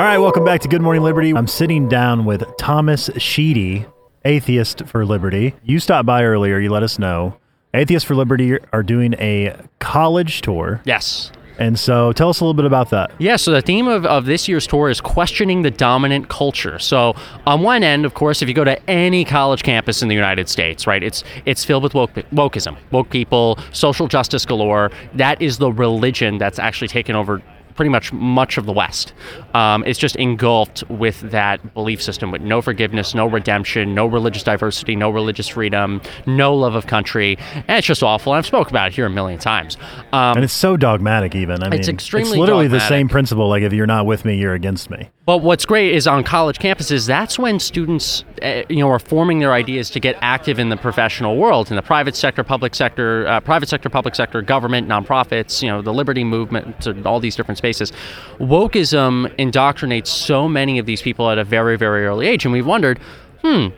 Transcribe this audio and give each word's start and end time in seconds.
All 0.00 0.06
right, 0.06 0.16
welcome 0.16 0.46
back 0.46 0.62
to 0.62 0.68
Good 0.68 0.80
Morning 0.80 1.02
Liberty. 1.02 1.34
I'm 1.34 1.46
sitting 1.46 1.86
down 1.86 2.24
with 2.24 2.42
Thomas 2.56 3.10
Sheedy, 3.18 3.84
Atheist 4.24 4.86
for 4.86 5.04
Liberty. 5.04 5.54
You 5.62 5.78
stopped 5.78 6.06
by 6.06 6.24
earlier, 6.24 6.58
you 6.58 6.70
let 6.70 6.82
us 6.82 6.98
know. 6.98 7.36
Atheists 7.74 8.08
for 8.08 8.14
Liberty 8.14 8.56
are 8.72 8.82
doing 8.82 9.12
a 9.18 9.54
college 9.78 10.40
tour. 10.40 10.80
Yes. 10.86 11.32
And 11.58 11.78
so 11.78 12.12
tell 12.12 12.30
us 12.30 12.40
a 12.40 12.44
little 12.44 12.54
bit 12.54 12.64
about 12.64 12.88
that. 12.88 13.12
Yeah, 13.18 13.36
so 13.36 13.50
the 13.50 13.60
theme 13.60 13.88
of, 13.88 14.06
of 14.06 14.24
this 14.24 14.48
year's 14.48 14.66
tour 14.66 14.88
is 14.88 15.02
questioning 15.02 15.60
the 15.60 15.70
dominant 15.70 16.30
culture. 16.30 16.78
So 16.78 17.14
on 17.46 17.60
one 17.60 17.82
end, 17.82 18.06
of 18.06 18.14
course, 18.14 18.40
if 18.40 18.48
you 18.48 18.54
go 18.54 18.64
to 18.64 18.82
any 18.88 19.26
college 19.26 19.62
campus 19.62 20.00
in 20.00 20.08
the 20.08 20.14
United 20.14 20.48
States, 20.48 20.86
right, 20.86 21.02
it's 21.02 21.24
it's 21.44 21.62
filled 21.62 21.82
with 21.82 21.92
woke, 21.92 22.14
wokeism, 22.32 22.78
woke 22.90 23.10
people, 23.10 23.58
social 23.72 24.08
justice 24.08 24.46
galore. 24.46 24.90
That 25.12 25.42
is 25.42 25.58
the 25.58 25.70
religion 25.70 26.38
that's 26.38 26.58
actually 26.58 26.88
taken 26.88 27.14
over 27.14 27.42
pretty 27.80 27.88
much 27.88 28.12
much 28.12 28.58
of 28.58 28.66
the 28.66 28.72
West. 28.72 29.14
Um, 29.54 29.82
it's 29.86 29.98
just 29.98 30.14
engulfed 30.16 30.84
with 30.90 31.18
that 31.30 31.72
belief 31.72 32.02
system 32.02 32.30
with 32.30 32.42
no 32.42 32.60
forgiveness, 32.60 33.14
no 33.14 33.24
redemption, 33.24 33.94
no 33.94 34.04
religious 34.04 34.42
diversity, 34.42 34.94
no 34.94 35.08
religious 35.08 35.48
freedom, 35.48 36.02
no 36.26 36.54
love 36.54 36.74
of 36.74 36.86
country. 36.86 37.38
And 37.54 37.78
it's 37.78 37.86
just 37.86 38.02
awful. 38.02 38.34
And 38.34 38.38
I've 38.38 38.44
spoken 38.44 38.70
about 38.70 38.88
it 38.88 38.94
here 38.96 39.06
a 39.06 39.10
million 39.10 39.40
times. 39.40 39.78
Um, 40.12 40.36
And 40.36 40.44
it's 40.44 40.52
so 40.52 40.76
dogmatic, 40.76 41.34
even. 41.34 41.62
I 41.62 41.70
mean, 41.70 41.80
It's 41.80 41.88
extremely 41.88 42.32
It's 42.32 42.38
literally 42.38 42.68
the 42.68 42.80
same 42.80 43.08
principle. 43.08 43.48
Like, 43.48 43.62
if 43.62 43.72
you're 43.72 43.86
not 43.86 44.04
with 44.04 44.26
me, 44.26 44.36
you're 44.36 44.52
against 44.52 44.90
me. 44.90 45.08
But 45.30 45.42
what's 45.42 45.64
great 45.64 45.94
is 45.94 46.08
on 46.08 46.24
college 46.24 46.58
campuses, 46.58 47.06
that's 47.06 47.38
when 47.38 47.60
students, 47.60 48.24
uh, 48.42 48.62
you 48.68 48.78
know, 48.78 48.90
are 48.90 48.98
forming 48.98 49.38
their 49.38 49.52
ideas 49.52 49.88
to 49.90 50.00
get 50.00 50.16
active 50.22 50.58
in 50.58 50.70
the 50.70 50.76
professional 50.76 51.36
world, 51.36 51.70
in 51.70 51.76
the 51.76 51.82
private 51.82 52.16
sector, 52.16 52.42
public 52.42 52.74
sector, 52.74 53.28
uh, 53.28 53.38
private 53.38 53.68
sector, 53.68 53.88
public 53.88 54.16
sector, 54.16 54.42
government, 54.42 54.88
nonprofits, 54.88 55.62
you 55.62 55.68
know, 55.68 55.82
the 55.82 55.92
liberty 55.92 56.24
movement, 56.24 56.84
all 57.06 57.20
these 57.20 57.36
different 57.36 57.58
spaces. 57.58 57.92
Wokeism 58.40 59.32
indoctrinates 59.36 60.08
so 60.08 60.48
many 60.48 60.80
of 60.80 60.86
these 60.86 61.00
people 61.00 61.30
at 61.30 61.38
a 61.38 61.44
very, 61.44 61.78
very 61.78 62.06
early 62.06 62.26
age, 62.26 62.44
and 62.44 62.52
we've 62.52 62.66
wondered, 62.66 62.98
hmm. 63.44 63.68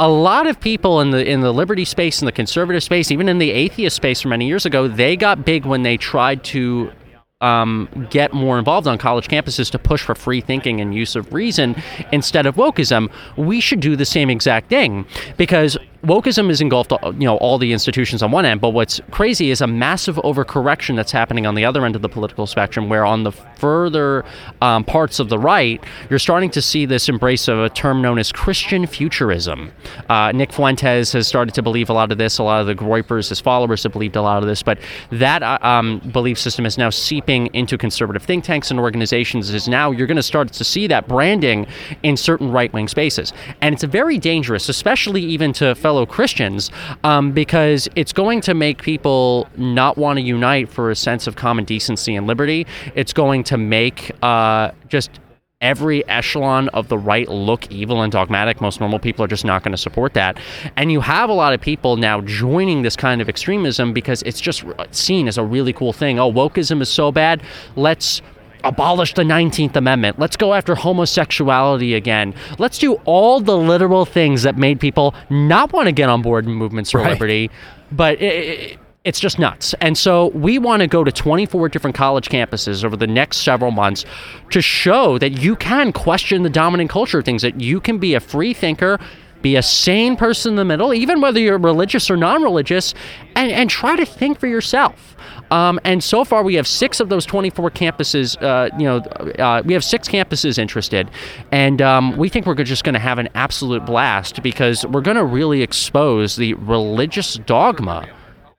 A 0.00 0.08
lot 0.08 0.48
of 0.48 0.58
people 0.60 1.00
in 1.00 1.10
the 1.10 1.24
in 1.24 1.40
the 1.40 1.54
liberty 1.54 1.84
space, 1.84 2.20
in 2.20 2.26
the 2.26 2.32
conservative 2.32 2.82
space, 2.82 3.10
even 3.10 3.30
in 3.30 3.38
the 3.38 3.52
atheist 3.52 3.96
space 3.96 4.20
from 4.20 4.30
many 4.30 4.46
years 4.46 4.66
ago, 4.66 4.88
they 4.88 5.16
got 5.16 5.44
big 5.44 5.64
when 5.64 5.84
they 5.84 5.96
tried 5.96 6.44
to 6.44 6.92
um, 7.40 8.08
get 8.10 8.32
more 8.32 8.58
involved 8.58 8.86
on 8.86 8.96
college 8.96 9.28
campuses 9.28 9.70
to 9.70 9.78
push 9.78 10.02
for 10.02 10.14
free 10.14 10.40
thinking 10.40 10.80
and 10.80 10.94
use 10.94 11.14
of 11.14 11.34
reason 11.34 11.76
instead 12.12 12.46
of 12.46 12.56
wokeism. 12.56 13.10
We 13.36 13.60
should 13.60 13.80
do 13.80 13.94
the 13.94 14.06
same 14.06 14.30
exact 14.30 14.70
thing 14.70 15.06
because 15.36 15.76
wokeism 16.06 16.50
is 16.50 16.60
engulfed, 16.60 16.92
you 16.92 17.26
know, 17.26 17.36
all 17.38 17.58
the 17.58 17.72
institutions 17.72 18.22
on 18.22 18.30
one 18.30 18.44
end. 18.44 18.60
But 18.60 18.70
what's 18.70 19.00
crazy 19.10 19.50
is 19.50 19.60
a 19.60 19.66
massive 19.66 20.16
overcorrection 20.16 20.96
that's 20.96 21.12
happening 21.12 21.46
on 21.46 21.54
the 21.54 21.64
other 21.64 21.84
end 21.84 21.96
of 21.96 22.02
the 22.02 22.08
political 22.08 22.46
spectrum, 22.46 22.88
where 22.88 23.04
on 23.04 23.24
the 23.24 23.32
further 23.32 24.24
um, 24.62 24.84
parts 24.84 25.18
of 25.18 25.28
the 25.28 25.38
right, 25.38 25.82
you're 26.08 26.18
starting 26.18 26.50
to 26.50 26.62
see 26.62 26.86
this 26.86 27.08
embrace 27.08 27.48
of 27.48 27.58
a 27.58 27.68
term 27.68 28.00
known 28.00 28.18
as 28.18 28.30
Christian 28.30 28.86
futurism. 28.86 29.72
Uh, 30.08 30.32
Nick 30.32 30.52
Fuentes 30.52 31.12
has 31.12 31.26
started 31.26 31.54
to 31.54 31.62
believe 31.62 31.90
a 31.90 31.92
lot 31.92 32.12
of 32.12 32.18
this. 32.18 32.38
A 32.38 32.42
lot 32.42 32.60
of 32.60 32.66
the 32.66 32.74
Groypers, 32.74 33.28
his 33.28 33.40
followers, 33.40 33.82
have 33.82 33.92
believed 33.92 34.16
a 34.16 34.22
lot 34.22 34.42
of 34.42 34.48
this. 34.48 34.62
But 34.62 34.78
that 35.10 35.42
uh, 35.42 35.58
um, 35.62 35.98
belief 36.12 36.38
system 36.38 36.66
is 36.66 36.78
now 36.78 36.90
seeping 36.90 37.48
into 37.52 37.76
conservative 37.76 38.22
think 38.22 38.44
tanks 38.44 38.70
and 38.70 38.78
organizations. 38.78 39.50
Is 39.50 39.68
now 39.68 39.90
you're 39.90 40.06
going 40.06 40.16
to 40.16 40.22
start 40.22 40.52
to 40.52 40.64
see 40.64 40.86
that 40.86 41.08
branding 41.08 41.66
in 42.02 42.16
certain 42.16 42.52
right 42.52 42.72
wing 42.72 42.86
spaces, 42.88 43.32
and 43.60 43.74
it's 43.74 43.84
very 43.84 44.18
dangerous, 44.18 44.68
especially 44.68 45.22
even 45.22 45.52
to 45.54 45.74
fellow 45.74 45.95
Christians, 46.04 46.70
um, 47.04 47.32
because 47.32 47.88
it's 47.96 48.12
going 48.12 48.42
to 48.42 48.52
make 48.52 48.82
people 48.82 49.48
not 49.56 49.96
want 49.96 50.18
to 50.18 50.22
unite 50.22 50.68
for 50.68 50.90
a 50.90 50.96
sense 50.96 51.26
of 51.26 51.36
common 51.36 51.64
decency 51.64 52.14
and 52.14 52.26
liberty. 52.26 52.66
It's 52.94 53.12
going 53.12 53.44
to 53.44 53.56
make 53.56 54.10
uh, 54.22 54.72
just 54.88 55.20
every 55.62 56.06
echelon 56.08 56.68
of 56.70 56.88
the 56.88 56.98
right 56.98 57.28
look 57.28 57.70
evil 57.70 58.02
and 58.02 58.12
dogmatic. 58.12 58.60
Most 58.60 58.80
normal 58.80 58.98
people 58.98 59.24
are 59.24 59.28
just 59.28 59.44
not 59.44 59.62
going 59.62 59.72
to 59.72 59.78
support 59.78 60.12
that. 60.14 60.38
And 60.76 60.92
you 60.92 61.00
have 61.00 61.30
a 61.30 61.32
lot 61.32 61.54
of 61.54 61.60
people 61.60 61.96
now 61.96 62.20
joining 62.20 62.82
this 62.82 62.94
kind 62.94 63.22
of 63.22 63.28
extremism 63.28 63.92
because 63.92 64.22
it's 64.22 64.40
just 64.40 64.64
seen 64.90 65.28
as 65.28 65.38
a 65.38 65.44
really 65.44 65.72
cool 65.72 65.92
thing. 65.92 66.18
Oh, 66.18 66.30
wokeism 66.30 66.82
is 66.82 66.90
so 66.90 67.10
bad. 67.10 67.42
Let's 67.74 68.20
abolish 68.64 69.14
the 69.14 69.22
19th 69.22 69.76
Amendment. 69.76 70.18
Let's 70.18 70.36
go 70.36 70.54
after 70.54 70.74
homosexuality 70.74 71.94
again. 71.94 72.34
Let's 72.58 72.78
do 72.78 72.94
all 73.04 73.40
the 73.40 73.56
literal 73.56 74.04
things 74.04 74.42
that 74.42 74.56
made 74.56 74.80
people 74.80 75.14
not 75.30 75.72
want 75.72 75.86
to 75.86 75.92
get 75.92 76.08
on 76.08 76.22
board 76.22 76.46
in 76.46 76.52
movements 76.54 76.90
for 76.90 76.98
Right. 77.00 77.10
liberty. 77.12 77.50
But 77.92 78.20
it, 78.20 78.24
it, 78.72 78.78
it's 79.04 79.20
just 79.20 79.38
nuts. 79.38 79.74
And 79.80 79.96
so 79.96 80.28
we 80.28 80.58
want 80.58 80.80
to 80.80 80.88
go 80.88 81.04
to 81.04 81.12
24 81.12 81.68
different 81.68 81.94
college 81.94 82.28
campuses 82.28 82.84
over 82.84 82.96
the 82.96 83.06
next 83.06 83.38
several 83.38 83.70
months 83.70 84.04
to 84.50 84.60
show 84.60 85.18
that 85.18 85.32
you 85.40 85.54
can 85.56 85.92
question 85.92 86.42
the 86.42 86.50
dominant 86.50 86.90
culture 86.90 87.18
of 87.20 87.24
things, 87.24 87.42
that 87.42 87.60
you 87.60 87.80
can 87.80 87.98
be 87.98 88.14
a 88.14 88.20
free 88.20 88.52
thinker. 88.52 88.98
Be 89.42 89.54
a 89.54 89.62
sane 89.62 90.16
person 90.16 90.52
in 90.52 90.56
the 90.56 90.64
middle, 90.64 90.92
even 90.92 91.20
whether 91.20 91.38
you're 91.38 91.58
religious 91.58 92.10
or 92.10 92.16
non 92.16 92.42
religious, 92.42 92.94
and, 93.36 93.52
and 93.52 93.70
try 93.70 93.94
to 93.94 94.04
think 94.04 94.40
for 94.40 94.48
yourself. 94.48 95.14
Um, 95.50 95.78
and 95.84 96.02
so 96.02 96.24
far, 96.24 96.42
we 96.42 96.54
have 96.54 96.66
six 96.66 97.00
of 97.00 97.08
those 97.08 97.24
24 97.26 97.70
campuses. 97.70 98.40
Uh, 98.42 98.74
you 98.78 98.84
know, 98.84 98.96
uh, 99.38 99.62
we 99.64 99.74
have 99.74 99.84
six 99.84 100.08
campuses 100.08 100.58
interested, 100.58 101.10
and 101.52 101.80
um, 101.80 102.16
we 102.16 102.28
think 102.28 102.46
we're 102.46 102.54
just 102.54 102.84
going 102.84 102.94
to 102.94 103.00
have 103.00 103.18
an 103.18 103.28
absolute 103.34 103.84
blast 103.84 104.42
because 104.42 104.84
we're 104.86 105.00
going 105.00 105.16
to 105.16 105.24
really 105.24 105.62
expose 105.62 106.36
the 106.36 106.54
religious 106.54 107.34
dogma 107.34 108.08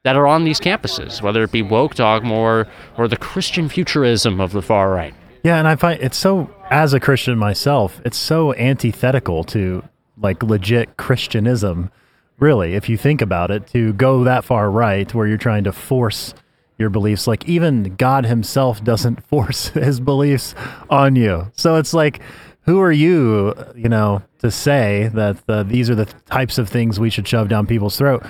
that 0.03 0.15
are 0.15 0.27
on 0.27 0.45
these 0.45 0.59
campuses, 0.59 1.21
whether 1.21 1.43
it 1.43 1.51
be 1.51 1.61
woke 1.61 1.95
dogma 1.95 2.33
or, 2.33 2.67
or 2.97 3.07
the 3.07 3.17
Christian 3.17 3.67
futurism 3.67 4.39
of 4.39 4.53
the 4.53 4.61
far 4.61 4.89
right. 4.89 5.13
Yeah, 5.43 5.57
and 5.57 5.67
I 5.67 5.75
find 5.75 6.01
it's 6.01 6.17
so 6.17 6.49
as 6.69 6.93
a 6.93 6.99
Christian 6.99 7.37
myself, 7.37 8.01
it's 8.05 8.17
so 8.17 8.53
antithetical 8.55 9.43
to 9.45 9.83
like 10.17 10.43
legit 10.43 10.97
Christianism, 10.97 11.91
really, 12.39 12.73
if 12.73 12.89
you 12.89 12.97
think 12.97 13.21
about 13.21 13.51
it, 13.51 13.67
to 13.67 13.93
go 13.93 14.23
that 14.23 14.45
far 14.45 14.71
right 14.71 15.13
where 15.13 15.27
you're 15.27 15.37
trying 15.37 15.63
to 15.65 15.71
force 15.71 16.33
your 16.77 16.89
beliefs. 16.89 17.27
Like 17.27 17.47
even 17.47 17.95
God 17.95 18.25
himself 18.25 18.83
doesn't 18.83 19.25
force 19.27 19.69
his 19.69 19.99
beliefs 19.99 20.55
on 20.89 21.15
you. 21.15 21.51
So 21.55 21.75
it's 21.75 21.93
like 21.93 22.21
who 22.67 22.81
are 22.81 22.91
you, 22.91 23.55
you 23.75 23.89
know, 23.89 24.21
to 24.39 24.51
say 24.51 25.09
that 25.13 25.37
uh, 25.47 25.63
these 25.63 25.89
are 25.89 25.95
the 25.95 26.05
types 26.05 26.57
of 26.57 26.69
things 26.69 26.99
we 26.99 27.09
should 27.09 27.27
shove 27.27 27.47
down 27.47 27.65
people's 27.65 27.97
throat? 27.97 28.23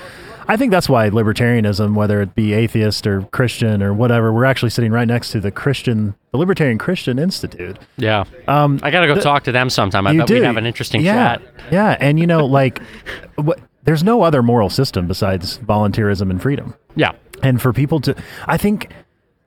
I 0.48 0.56
think 0.56 0.72
that's 0.72 0.88
why 0.88 1.10
libertarianism, 1.10 1.96
whether 1.96 2.22
it 2.22 2.34
be 2.36 2.54
atheist 2.54 3.06
or 3.06 3.24
Christian 3.24 3.84
or 3.84 3.94
whatever, 3.94 4.32
we're 4.32 4.46
actually 4.46 4.70
sitting 4.70 4.92
right 4.92 5.08
next 5.08 5.32
to 5.32 5.42
the 5.42 5.52
Christian, 5.52 6.16
the 6.32 6.38
Libertarian 6.38 6.78
Christian 6.78 7.20
Institute. 7.20 7.78
Yeah. 7.98 8.24
Um, 8.48 8.80
I 8.84 8.92
got 8.92 9.02
to 9.02 9.08
go 9.08 9.20
talk 9.20 9.44
to 9.46 9.52
them 9.52 9.70
sometime. 9.70 10.08
I 10.08 10.16
bet 10.16 10.28
do. 10.28 10.36
we'd 10.36 10.44
have 10.44 10.56
an 10.56 10.66
interesting 10.66 11.02
yeah. 11.02 11.38
chat. 11.38 11.42
Yeah, 11.72 11.98
and 12.00 12.18
you 12.18 12.28
know, 12.28 12.46
like, 12.46 12.82
what, 13.36 13.60
there's 13.84 14.04
no 14.04 14.22
other 14.22 14.42
moral 14.44 14.70
system 14.70 15.08
besides 15.08 15.58
voluntaryism 15.58 16.30
and 16.30 16.42
freedom. 16.42 16.76
Yeah. 16.96 17.14
And 17.44 17.62
for 17.62 17.74
people 17.74 18.00
to, 18.02 18.16
I 18.46 18.58
think, 18.58 18.94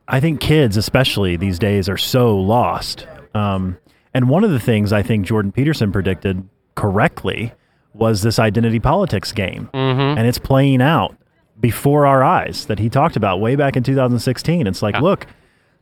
I 0.08 0.20
think 0.20 0.40
kids, 0.40 0.76
especially 0.76 1.36
these 1.36 1.58
days, 1.58 1.88
are 1.88 1.96
so 1.96 2.36
lost. 2.36 3.06
Um, 3.34 3.78
and 4.15 4.28
one 4.28 4.44
of 4.44 4.50
the 4.50 4.60
things 4.60 4.93
I 4.93 5.03
think 5.03 5.26
Jordan 5.26 5.53
Peterson 5.53 5.93
predicted 5.93 6.48
correctly 6.75 7.53
was 7.94 8.22
this 8.22 8.38
identity 8.38 8.78
politics 8.81 9.32
game, 9.32 9.69
Mm-hmm. 9.75 10.19
and 10.19 10.26
it's 10.26 10.38
playing 10.38 10.81
out 10.82 11.16
before 11.59 12.06
our 12.06 12.22
eyes 12.22 12.66
that 12.66 12.78
he 12.78 12.88
talked 12.88 13.16
about 13.16 13.41
way 13.41 13.54
back 13.56 13.76
in 13.76 13.82
2016. 13.82 14.66
It's 14.66 14.81
like, 14.82 15.00
look, 15.00 15.26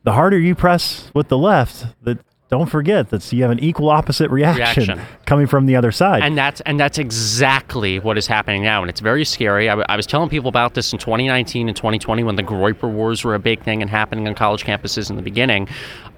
the 0.05 0.12
harder 0.12 0.38
you 0.38 0.55
press 0.55 1.11
with 1.15 1.28
the 1.28 1.38
left, 1.38 1.87
that 2.03 2.19
don't 2.50 2.66
forget 2.70 3.10
that 3.10 3.31
you 3.31 3.42
have 3.42 3.50
an 3.50 3.59
equal 3.59 3.91
opposite 3.91 4.31
reaction, 4.31 4.84
Reaction. 4.88 5.00
coming 5.26 5.47
from 5.47 5.66
the 5.66 5.76
other 5.76 5.92
side. 5.92 6.22
And 6.22 6.36
that's 6.36 6.62
and 6.62 6.81
that's 6.81 6.97
exactly 6.98 7.98
what 7.98 8.16
is 8.16 8.26
happening 8.26 8.62
now, 8.62 8.81
and 8.81 8.88
it's 8.88 9.00
very 9.00 9.25
scary. 9.25 9.69
I, 9.69 9.72
w- 9.72 9.84
I 9.88 9.97
was 9.97 10.06
telling 10.06 10.31
people 10.31 10.48
about 10.48 10.72
this 10.75 10.92
in 10.92 10.98
2019 10.98 11.69
and 11.69 11.76
2020 11.76 12.25
when 12.25 12.37
the 12.37 12.42
Groyper 12.42 12.91
Wars 12.91 13.22
were 13.22 13.34
a 13.34 13.38
big 13.38 13.62
thing 13.62 13.82
and 13.82 13.91
happening 13.91 14.26
on 14.26 14.34
college 14.34 14.64
campuses 14.64 15.10
in 15.10 15.16
the 15.16 15.22
beginning. 15.22 15.69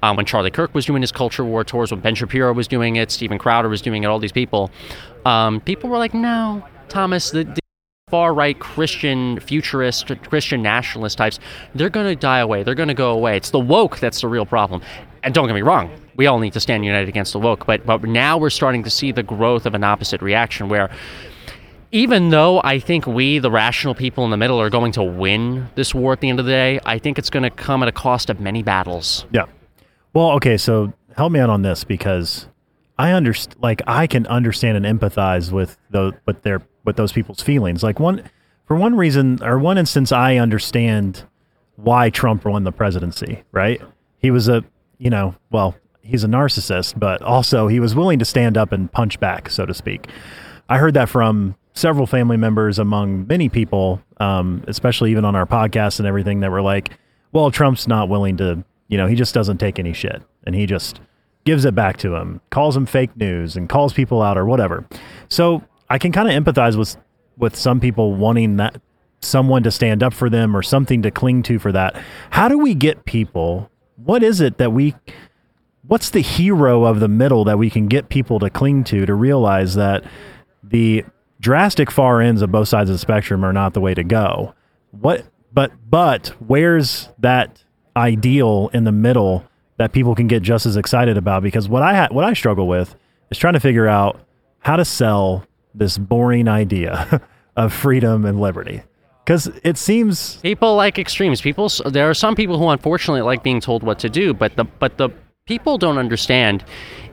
Um, 0.03 0.17
when 0.17 0.25
Charlie 0.25 0.51
Kirk 0.53 0.73
was 0.73 0.87
doing 0.87 1.03
his 1.03 1.11
culture 1.13 1.45
war 1.45 1.65
tours, 1.65 1.91
when 1.91 2.01
Ben 2.01 2.15
Shapiro 2.15 2.53
was 2.53 2.69
doing 2.69 2.97
it, 2.97 3.11
Steven 3.11 3.39
Crowder 3.39 3.69
was 3.69 3.83
doing 3.83 4.05
it, 4.05 4.07
all 4.07 4.19
these 4.21 4.33
people, 4.33 4.71
um, 5.27 5.61
people 5.61 5.91
were 5.91 5.99
like, 5.99 6.15
"No, 6.15 6.65
Thomas, 6.89 7.31
the, 7.31 7.45
the 7.45 7.61
far 8.09 8.33
right 8.35 8.59
Christian 8.59 9.39
futurist, 9.41 10.11
Christian 10.29 10.63
nationalist 10.63 11.19
types, 11.19 11.39
they're 11.75 11.91
going 11.91 12.07
to 12.07 12.17
die 12.17 12.39
away. 12.41 12.63
They're 12.63 12.75
going 12.75 12.89
to 12.89 12.95
go 12.95 13.11
away. 13.13 13.37
It's 13.37 13.51
the 13.51 13.61
woke 13.61 13.99
that's 13.99 14.21
the 14.21 14.29
real 14.29 14.47
problem. 14.47 14.83
And 15.23 15.35
don't 15.35 15.47
get 15.47 15.55
me 15.55 15.63
wrong, 15.63 15.91
we 16.17 16.27
all 16.27 16.39
need 16.39 16.53
to 16.55 16.61
stand 16.61 16.85
united 16.85 17.09
against 17.09 17.33
the 17.33 17.39
woke. 17.39 17.67
But 17.67 17.87
but 17.87 18.03
now 18.05 18.39
we're 18.39 18.51
starting 18.51 18.83
to 18.85 18.91
see 18.91 19.13
the 19.13 19.23
growth 19.23 19.67
of 19.67 19.75
an 19.75 19.85
opposite 19.85 20.23
reaction 20.23 20.69
where. 20.69 20.91
Even 21.93 22.31
though 22.31 22.61
I 22.63 22.79
think 22.79 23.05
we, 23.05 23.41
the 23.41 23.51
rational 23.51 23.97
people 23.97 24.25
in 24.25 24.31
the 24.31 24.37
middle, 24.37 24.61
are 24.61 24.71
going 24.71 24.93
to 24.93 25.03
win 25.03 25.69
this 25.75 25.93
war 25.93 26.13
at 26.13 26.21
the 26.21 26.29
end 26.29 26.39
of 26.39 26.47
the 26.47 26.53
day, 26.53 26.79
I 26.87 27.01
think 27.01 27.19
it's 27.19 27.31
going 27.31 27.43
to 27.43 27.51
come 27.51 27.83
at 27.83 27.89
a 27.89 27.93
cost 27.93 28.31
of 28.31 28.39
many 28.39 28.63
battles. 28.63 29.27
Yeah. 29.33 29.47
Well, 30.13 30.31
okay, 30.35 30.57
so 30.57 30.93
help 31.17 31.33
me 31.33 31.41
out 31.41 31.51
on 31.51 31.63
this 31.63 31.83
because 31.83 32.47
I 32.99 33.13
understand 33.13 33.57
like 33.63 33.83
I 33.87 34.07
can 34.07 34.27
understand 34.27 34.85
and 34.85 35.01
empathize 35.01 35.51
with 35.51 35.79
those 35.91 36.13
with 36.27 36.43
their 36.43 36.63
with 36.85 36.97
those 36.97 37.13
people's 37.13 37.43
feelings. 37.43 37.83
Like 37.83 37.99
one 37.99 38.23
for 38.67 38.77
one 38.77 38.95
reason 38.97 39.43
or 39.43 39.59
one 39.59 39.79
instance 39.79 40.13
I 40.13 40.37
understand 40.37 41.25
why 41.77 42.11
Trump 42.11 42.45
won 42.45 42.65
the 42.65 42.73
presidency, 42.73 43.43
right? 43.53 43.81
He 44.19 44.31
was 44.31 44.49
a, 44.49 44.65
you 45.01 45.11
know, 45.11 45.35
well, 45.51 45.75
he's 46.03 46.23
a 46.23 46.29
narcissist, 46.29 46.99
but 46.99 47.23
also 47.23 47.67
he 47.67 47.81
was 47.81 47.95
willing 47.95 48.19
to 48.19 48.25
stand 48.25 48.57
up 48.57 48.71
and 48.71 48.93
punch 48.93 49.19
back, 49.19 49.49
so 49.51 49.67
to 49.67 49.75
speak. 49.75 50.07
I 50.69 50.79
heard 50.79 50.95
that 50.95 51.09
from 51.09 51.57
several 51.73 52.07
family 52.07 52.37
members, 52.37 52.79
among 52.79 53.27
many 53.27 53.49
people, 53.49 54.03
um, 54.19 54.63
especially 54.69 55.11
even 55.11 55.25
on 55.25 55.35
our 55.35 55.47
podcast 55.47 55.99
and 55.99 56.07
everything, 56.07 56.41
that 56.41 56.51
were 56.51 56.63
like, 56.63 56.91
"Well, 57.33 57.51
Trump's 57.51 57.89
not 57.89 58.09
willing 58.09 58.37
to, 58.37 58.63
you 58.89 58.99
know, 58.99 59.07
he 59.07 59.15
just 59.15 59.35
doesn't 59.35 59.59
take 59.59 59.79
any 59.79 59.95
shit, 59.95 60.23
and 60.45 60.55
he 60.55 60.67
just 60.67 61.01
gives 61.45 61.65
it 61.65 61.75
back 61.75 61.97
to 61.97 62.15
him, 62.15 62.43
calls 62.51 62.77
him 62.77 62.85
fake 62.85 63.17
news, 63.17 63.57
and 63.57 63.69
calls 63.69 63.95
people 63.95 64.21
out 64.21 64.37
or 64.37 64.45
whatever." 64.45 64.85
So 65.29 65.63
I 65.89 65.97
can 65.99 66.13
kind 66.13 66.31
of 66.31 66.45
empathize 66.45 66.77
with 66.77 66.97
with 67.39 67.57
some 67.57 67.81
people 67.81 68.15
wanting 68.15 68.57
that 68.57 68.81
someone 69.23 69.63
to 69.63 69.71
stand 69.71 70.03
up 70.03 70.13
for 70.13 70.29
them 70.29 70.55
or 70.55 70.63
something 70.63 71.03
to 71.03 71.11
cling 71.11 71.43
to 71.45 71.59
for 71.59 71.73
that. 71.73 71.97
How 72.31 72.49
do 72.49 72.59
we 72.59 72.75
get 72.75 73.07
people? 73.07 73.70
What 74.05 74.23
is 74.23 74.41
it 74.41 74.59
that 74.59 74.73
we 74.73 74.95
what's 75.87 76.11
the 76.11 76.21
hero 76.21 76.85
of 76.85 77.01
the 77.01 77.09
middle 77.09 77.45
that 77.45 77.59
we 77.59 77.71
can 77.71 77.89
get 77.89 78.09
people 78.09 78.39
to 78.39 78.51
cling 78.51 78.85
to 78.85 79.07
to 79.07 79.15
realize 79.15 79.75
that 79.75 80.05
the 80.63 81.05
drastic 81.41 81.91
far 81.91 82.21
ends 82.21 82.43
of 82.43 82.53
both 82.53 82.69
sides 82.69 82.91
of 82.91 82.95
the 82.95 82.99
spectrum 82.99 83.45
are 83.45 83.53
not 83.53 83.75
the 83.75 83.81
way 83.81 83.95
to 83.95 84.05
go. 84.05 84.55
What 84.91 85.25
but 85.53 85.73
but 85.89 86.29
where's 86.47 87.09
that 87.19 87.65
ideal 87.97 88.71
in 88.73 88.85
the 88.85 88.93
middle 88.93 89.45
that 89.79 89.93
people 89.93 90.15
can 90.15 90.27
get 90.27 90.43
just 90.43 90.67
as 90.67 90.77
excited 90.77 91.17
about 91.17 91.43
because 91.43 91.69
what 91.69 91.83
I 91.83 91.95
ha- 91.95 92.09
what 92.11 92.25
I 92.25 92.35
struggle 92.35 92.69
with 92.69 92.95
is 93.31 93.39
trying 93.39 93.55
to 93.55 93.61
figure 93.61 93.89
out 93.89 94.21
how 94.61 94.77
to 94.77 94.85
sell 94.85 95.45
this 95.75 95.99
boring 95.99 96.49
idea 96.49 97.23
of 97.57 97.73
freedom 97.73 98.25
and 98.25 98.41
liberty 98.41 98.83
because 99.31 99.47
it 99.63 99.79
seems 99.79 100.39
people 100.39 100.75
like 100.75 100.99
extremes. 100.99 101.41
People, 101.41 101.69
there 101.87 102.11
are 102.11 102.15
some 102.15 102.35
people 102.35 102.59
who 102.59 102.69
unfortunately 102.69 103.23
like 103.23 103.45
being 103.45 103.61
told 103.61 103.85
what 103.85 104.01
to 104.01 104.11
do, 104.11 104.35
but 104.35 104.57
the 104.57 104.65
but 104.65 104.97
the 104.97 105.09
people 105.47 105.79
don't 105.79 105.99
understand. 105.99 106.65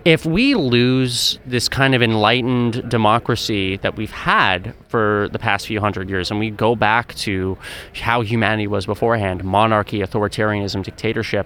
If 0.03 0.25
we 0.25 0.55
lose 0.55 1.37
this 1.45 1.69
kind 1.69 1.93
of 1.93 2.01
enlightened 2.01 2.89
democracy 2.89 3.77
that 3.77 3.97
we've 3.97 4.09
had 4.09 4.73
for 4.87 5.29
the 5.31 5.37
past 5.37 5.67
few 5.67 5.79
hundred 5.79 6.09
years, 6.09 6.31
and 6.31 6.39
we 6.39 6.49
go 6.49 6.75
back 6.75 7.13
to 7.15 7.55
how 7.93 8.21
humanity 8.21 8.65
was 8.65 8.87
beforehand 8.87 9.43
monarchy, 9.43 9.99
authoritarianism, 9.99 10.83
dictatorship 10.83 11.45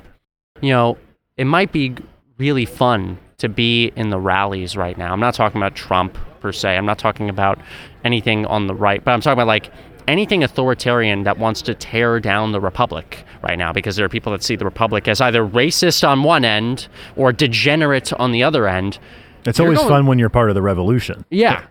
you 0.61 0.69
know, 0.69 0.97
it 1.37 1.45
might 1.45 1.71
be 1.71 1.95
really 2.37 2.65
fun 2.65 3.17
to 3.39 3.49
be 3.49 3.91
in 3.95 4.09
the 4.09 4.19
rallies 4.19 4.77
right 4.77 4.97
now. 4.97 5.11
I'm 5.11 5.19
not 5.19 5.33
talking 5.33 5.59
about 5.59 5.75
Trump 5.75 6.17
per 6.39 6.51
se. 6.51 6.77
I'm 6.77 6.85
not 6.85 6.99
talking 6.99 7.29
about 7.29 7.59
anything 8.03 8.45
on 8.45 8.67
the 8.67 8.75
right, 8.75 9.03
but 9.03 9.11
I'm 9.11 9.21
talking 9.21 9.33
about 9.33 9.47
like 9.47 9.71
anything 10.11 10.43
authoritarian 10.43 11.23
that 11.23 11.37
wants 11.37 11.61
to 11.63 11.73
tear 11.73 12.19
down 12.19 12.51
the 12.51 12.59
republic 12.59 13.25
right 13.41 13.57
now 13.57 13.71
because 13.71 13.95
there 13.95 14.05
are 14.05 14.09
people 14.09 14.31
that 14.33 14.43
see 14.43 14.55
the 14.55 14.65
republic 14.65 15.07
as 15.07 15.21
either 15.21 15.45
racist 15.45 16.07
on 16.07 16.21
one 16.23 16.43
end 16.43 16.87
or 17.15 17.31
degenerate 17.31 18.11
on 18.13 18.31
the 18.31 18.43
other 18.43 18.67
end. 18.67 18.99
It's 19.45 19.59
always 19.59 19.79
going, 19.79 19.89
fun 19.89 20.05
when 20.05 20.19
you're 20.19 20.29
part 20.29 20.49
of 20.49 20.55
the 20.55 20.61
revolution. 20.61 21.25
Yeah. 21.29 21.65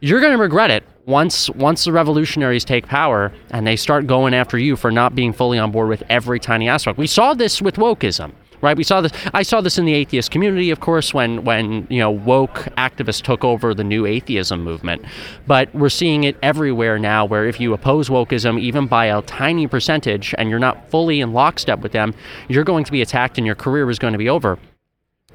You're 0.00 0.20
going 0.20 0.32
to 0.32 0.38
regret 0.38 0.70
it 0.70 0.84
once 1.06 1.48
once 1.50 1.84
the 1.84 1.92
revolutionaries 1.92 2.64
take 2.64 2.86
power 2.86 3.32
and 3.50 3.66
they 3.66 3.76
start 3.76 4.06
going 4.06 4.34
after 4.34 4.58
you 4.58 4.76
for 4.76 4.90
not 4.90 5.14
being 5.14 5.32
fully 5.32 5.58
on 5.58 5.72
board 5.72 5.88
with 5.88 6.02
every 6.10 6.38
tiny 6.38 6.68
aspect. 6.68 6.98
We 6.98 7.06
saw 7.06 7.32
this 7.32 7.62
with 7.62 7.76
wokeism 7.76 8.32
right? 8.60 8.76
We 8.76 8.84
saw 8.84 9.00
this. 9.00 9.12
I 9.34 9.42
saw 9.42 9.60
this 9.60 9.78
in 9.78 9.84
the 9.84 9.94
atheist 9.94 10.30
community, 10.30 10.70
of 10.70 10.80
course, 10.80 11.12
when 11.14 11.44
when 11.44 11.86
you 11.90 11.98
know 11.98 12.10
woke 12.10 12.68
activists 12.76 13.22
took 13.22 13.44
over 13.44 13.74
the 13.74 13.84
new 13.84 14.06
atheism 14.06 14.62
movement. 14.62 15.04
But 15.46 15.74
we're 15.74 15.88
seeing 15.88 16.24
it 16.24 16.36
everywhere 16.42 16.98
now, 16.98 17.24
where 17.24 17.46
if 17.46 17.60
you 17.60 17.72
oppose 17.72 18.08
wokeism 18.08 18.60
even 18.60 18.86
by 18.86 19.06
a 19.06 19.22
tiny 19.22 19.66
percentage, 19.66 20.34
and 20.38 20.50
you're 20.50 20.58
not 20.58 20.90
fully 20.90 21.20
in 21.20 21.32
lockstep 21.32 21.80
with 21.80 21.92
them, 21.92 22.14
you're 22.48 22.64
going 22.64 22.84
to 22.84 22.92
be 22.92 23.02
attacked, 23.02 23.38
and 23.38 23.46
your 23.46 23.56
career 23.56 23.88
is 23.90 23.98
going 23.98 24.12
to 24.12 24.18
be 24.18 24.28
over. 24.28 24.58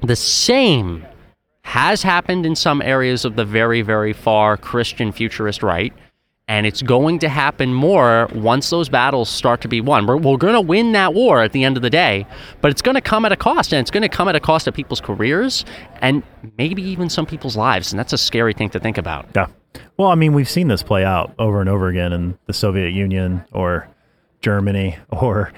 The 0.02 0.16
same 0.16 1.06
has 1.62 2.02
happened 2.02 2.44
in 2.44 2.56
some 2.56 2.82
areas 2.82 3.24
of 3.24 3.36
the 3.36 3.44
very, 3.44 3.82
very 3.82 4.12
far 4.12 4.56
Christian 4.56 5.12
futurist 5.12 5.62
right. 5.62 5.92
And 6.52 6.66
it's 6.66 6.82
going 6.82 7.18
to 7.20 7.30
happen 7.30 7.72
more 7.72 8.28
once 8.34 8.68
those 8.68 8.90
battles 8.90 9.30
start 9.30 9.62
to 9.62 9.68
be 9.68 9.80
won. 9.80 10.06
We're, 10.06 10.18
we're 10.18 10.36
going 10.36 10.52
to 10.52 10.60
win 10.60 10.92
that 10.92 11.14
war 11.14 11.40
at 11.40 11.52
the 11.52 11.64
end 11.64 11.78
of 11.78 11.82
the 11.82 11.88
day, 11.88 12.26
but 12.60 12.70
it's 12.70 12.82
going 12.82 12.94
to 12.94 13.00
come 13.00 13.24
at 13.24 13.32
a 13.32 13.36
cost. 13.36 13.72
And 13.72 13.80
it's 13.80 13.90
going 13.90 14.02
to 14.02 14.08
come 14.10 14.28
at 14.28 14.36
a 14.36 14.40
cost 14.40 14.66
of 14.66 14.74
people's 14.74 15.00
careers 15.00 15.64
and 16.02 16.22
maybe 16.58 16.82
even 16.82 17.08
some 17.08 17.24
people's 17.24 17.56
lives. 17.56 17.90
And 17.90 17.98
that's 17.98 18.12
a 18.12 18.18
scary 18.18 18.52
thing 18.52 18.68
to 18.68 18.78
think 18.78 18.98
about. 18.98 19.30
Yeah. 19.34 19.46
Well, 19.96 20.08
I 20.08 20.14
mean, 20.14 20.34
we've 20.34 20.48
seen 20.48 20.68
this 20.68 20.82
play 20.82 21.06
out 21.06 21.32
over 21.38 21.58
and 21.62 21.70
over 21.70 21.88
again 21.88 22.12
in 22.12 22.38
the 22.44 22.52
Soviet 22.52 22.90
Union 22.90 23.42
or 23.52 23.88
Germany 24.42 24.98
or 25.08 25.54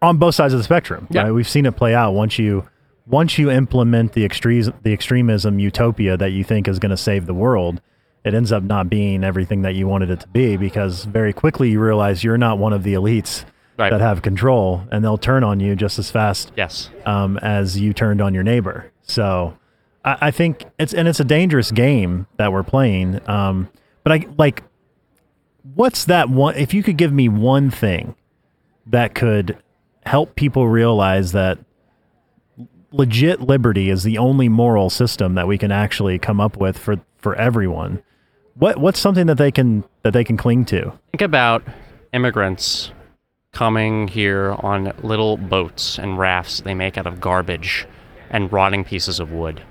on 0.00 0.16
both 0.16 0.34
sides 0.34 0.54
of 0.54 0.60
the 0.60 0.64
spectrum. 0.64 1.08
Yeah. 1.10 1.24
Right? 1.24 1.32
We've 1.32 1.46
seen 1.46 1.66
it 1.66 1.76
play 1.76 1.94
out 1.94 2.12
once 2.12 2.38
you 2.38 2.66
once 3.06 3.36
you 3.36 3.50
implement 3.50 4.14
the 4.14 4.24
extremes 4.24 4.70
the 4.82 4.94
extremism 4.94 5.58
utopia 5.58 6.16
that 6.16 6.30
you 6.30 6.42
think 6.42 6.68
is 6.68 6.78
going 6.78 6.88
to 6.88 6.96
save 6.96 7.26
the 7.26 7.34
world 7.34 7.82
it 8.24 8.34
ends 8.34 8.52
up 8.52 8.62
not 8.62 8.88
being 8.88 9.24
everything 9.24 9.62
that 9.62 9.74
you 9.74 9.88
wanted 9.88 10.10
it 10.10 10.20
to 10.20 10.28
be 10.28 10.56
because 10.56 11.04
very 11.04 11.32
quickly 11.32 11.70
you 11.70 11.80
realize 11.80 12.22
you're 12.22 12.38
not 12.38 12.58
one 12.58 12.72
of 12.72 12.84
the 12.84 12.94
elites 12.94 13.44
right. 13.76 13.90
that 13.90 14.00
have 14.00 14.22
control 14.22 14.86
and 14.92 15.04
they'll 15.04 15.18
turn 15.18 15.42
on 15.42 15.60
you 15.60 15.74
just 15.74 15.98
as 15.98 16.10
fast 16.10 16.52
yes. 16.56 16.90
um, 17.04 17.38
as 17.38 17.78
you 17.78 17.92
turned 17.92 18.20
on 18.20 18.32
your 18.32 18.44
neighbor. 18.44 18.92
So 19.02 19.58
I, 20.04 20.18
I, 20.20 20.30
think 20.30 20.64
it's, 20.78 20.94
and 20.94 21.08
it's 21.08 21.20
a 21.20 21.24
dangerous 21.24 21.72
game 21.72 22.26
that 22.36 22.52
we're 22.52 22.62
playing. 22.62 23.20
Um, 23.28 23.68
but 24.04 24.12
I 24.12 24.26
like, 24.38 24.62
what's 25.74 26.04
that 26.04 26.28
one, 26.28 26.56
if 26.56 26.72
you 26.72 26.82
could 26.82 26.96
give 26.96 27.12
me 27.12 27.28
one 27.28 27.70
thing 27.70 28.14
that 28.86 29.14
could 29.14 29.58
help 30.06 30.34
people 30.36 30.68
realize 30.68 31.32
that 31.32 31.58
legit 32.92 33.40
liberty 33.40 33.88
is 33.88 34.02
the 34.02 34.18
only 34.18 34.48
moral 34.48 34.90
system 34.90 35.34
that 35.34 35.48
we 35.48 35.58
can 35.58 35.72
actually 35.72 36.18
come 36.18 36.40
up 36.40 36.56
with 36.56 36.78
for, 36.78 37.00
for 37.18 37.34
everyone 37.36 38.02
what 38.54 38.78
what's 38.78 39.00
something 39.00 39.26
that 39.26 39.38
they 39.38 39.50
can 39.50 39.84
that 40.02 40.12
they 40.12 40.24
can 40.24 40.36
cling 40.36 40.64
to? 40.66 40.92
Think 41.12 41.22
about 41.22 41.62
immigrants 42.12 42.92
coming 43.52 44.08
here 44.08 44.56
on 44.60 44.92
little 45.02 45.36
boats 45.36 45.98
and 45.98 46.18
rafts 46.18 46.60
they 46.60 46.74
make 46.74 46.96
out 46.96 47.06
of 47.06 47.20
garbage 47.20 47.86
and 48.30 48.52
rotting 48.52 48.84
pieces 48.84 49.20
of 49.20 49.30
wood. 49.30 49.62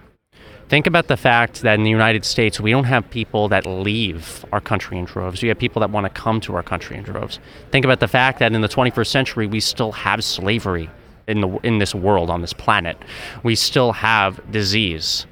Think 0.70 0.88
about 0.88 1.08
the 1.08 1.18
fact 1.18 1.64
that 1.64 1.74
in 1.74 1.84
the 1.84 1.90
United 1.90 2.24
States, 2.24 2.62
we 2.62 2.72
don't 2.72 2.86
have 2.86 3.10
people 3.10 3.50
that 3.50 3.66
leave 3.66 4.46
our 4.54 4.62
country 4.62 4.98
in 4.98 5.04
droves. 5.04 5.42
We 5.42 5.50
have 5.50 5.60
people 5.60 5.82
that 5.82 5.90
want 5.90 6.06
to 6.06 6.10
come 6.10 6.40
to 6.42 6.56
our 6.56 6.64
country 6.64 6.96
in 6.96 7.04
droves. 7.04 7.40
Think 7.72 7.84
about 7.84 8.00
the 8.00 8.08
fact 8.08 8.40
that 8.40 8.54
in 8.54 8.62
the 8.62 8.70
21st 8.70 9.08
century, 9.08 9.48
we 9.48 9.60
still 9.60 9.92
have 9.92 10.24
slavery 10.24 10.90
in, 11.28 11.42
the, 11.42 11.50
in 11.64 11.80
this 11.80 11.94
world, 11.94 12.30
on 12.30 12.40
this 12.40 12.54
planet. 12.54 12.96
We 13.44 13.56
still 13.56 13.92
have 13.92 14.40
disease, 14.50 15.26